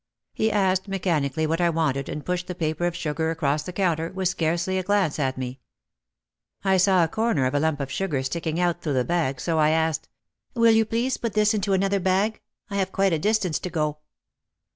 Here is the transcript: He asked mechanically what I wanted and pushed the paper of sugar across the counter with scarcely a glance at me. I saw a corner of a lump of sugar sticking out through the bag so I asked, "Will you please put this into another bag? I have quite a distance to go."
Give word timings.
He 0.33 0.51
asked 0.51 0.87
mechanically 0.87 1.45
what 1.45 1.61
I 1.61 1.69
wanted 1.69 2.09
and 2.09 2.25
pushed 2.25 2.47
the 2.47 2.55
paper 2.55 2.87
of 2.87 2.95
sugar 2.95 3.29
across 3.29 3.61
the 3.61 3.71
counter 3.71 4.09
with 4.11 4.29
scarcely 4.29 4.79
a 4.79 4.83
glance 4.83 5.19
at 5.19 5.37
me. 5.37 5.59
I 6.63 6.77
saw 6.77 7.03
a 7.03 7.07
corner 7.07 7.45
of 7.45 7.53
a 7.53 7.59
lump 7.59 7.79
of 7.79 7.91
sugar 7.91 8.23
sticking 8.23 8.59
out 8.59 8.81
through 8.81 8.93
the 8.93 9.05
bag 9.05 9.39
so 9.39 9.59
I 9.59 9.69
asked, 9.69 10.09
"Will 10.55 10.71
you 10.73 10.85
please 10.85 11.17
put 11.17 11.33
this 11.33 11.53
into 11.53 11.73
another 11.73 11.99
bag? 11.99 12.41
I 12.71 12.77
have 12.77 12.91
quite 12.91 13.13
a 13.13 13.19
distance 13.19 13.59
to 13.59 13.69
go." 13.69 13.99